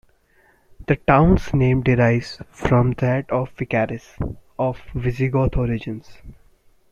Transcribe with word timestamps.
The 0.87 0.95
town's 0.95 1.53
name 1.53 1.83
derives 1.83 2.41
from 2.49 2.93
that 2.93 3.29
of 3.29 3.55
Ficaris, 3.55 4.17
of 4.57 4.81
Visigoth 4.95 5.55
origins. 5.55 6.17